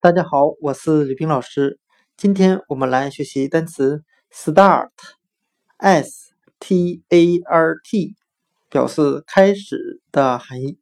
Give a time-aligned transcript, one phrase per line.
[0.00, 1.80] 大家好，我是吕冰老师。
[2.16, 6.30] 今天我们来学习单词 start，s
[6.60, 8.14] t a r t，
[8.70, 10.78] 表示开始的含义。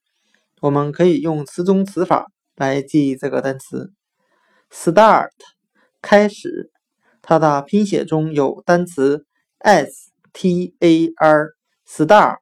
[0.61, 3.95] 我们可以用词中词法来记忆这个单词
[4.71, 5.31] start，
[6.03, 6.71] 开始。
[7.23, 9.25] 它的拼写中有单词
[9.57, 12.41] s t a r，star，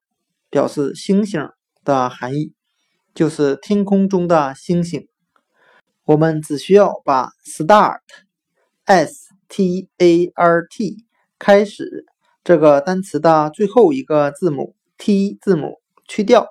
[0.53, 1.49] 表示星星
[1.83, 2.53] 的含义，
[3.15, 5.09] 就是天空中的星星。
[6.05, 11.07] 我们只需要把 start，s t a r t，
[11.39, 12.05] 开始
[12.45, 16.47] 这个单词的最后一个字母 t 字母去掉，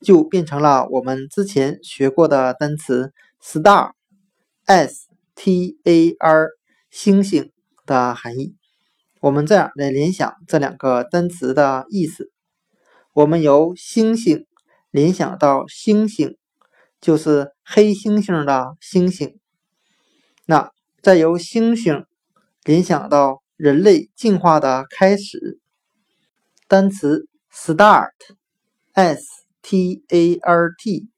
[0.00, 6.48] 就变成了我们之前学过的单词 star，s t a r，
[6.90, 7.52] 星星。
[7.86, 8.56] 的含义，
[9.20, 12.32] 我们这样来联想这两个单词的意思。
[13.16, 14.44] 我们由星星
[14.90, 16.36] 联想到星星，
[17.00, 19.40] 就是黑猩猩的星星。
[20.44, 22.04] 那再由星星
[22.62, 25.58] 联想到人类进化的开始，
[26.68, 29.24] 单词 start，s
[29.62, 31.08] t a r t，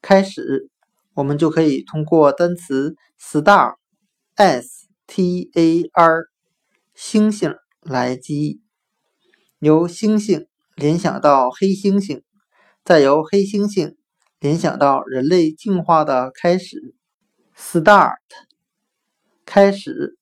[0.00, 0.70] 开始，
[1.14, 4.86] 我们就可以通过单词 star，s。
[5.08, 6.26] T A R，
[6.94, 8.60] 星星来记忆，
[9.58, 10.46] 由星星
[10.80, 12.22] 联想到黑猩猩，
[12.82, 13.96] 再由黑猩猩
[14.40, 16.94] 联想到人类进化的开始
[17.54, 18.16] ，Start，
[19.44, 20.16] 开始。